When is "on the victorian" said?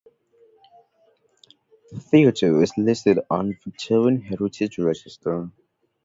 3.29-4.19